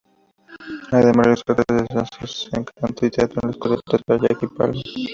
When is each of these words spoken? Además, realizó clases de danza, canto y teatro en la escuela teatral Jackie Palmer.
Además, 0.91 1.27
realizó 1.27 1.43
clases 1.45 1.87
de 2.49 2.55
danza, 2.55 2.65
canto 2.75 3.05
y 3.05 3.11
teatro 3.11 3.39
en 3.43 3.49
la 3.49 3.51
escuela 3.51 3.77
teatral 3.85 4.19
Jackie 4.21 4.47
Palmer. 4.47 4.83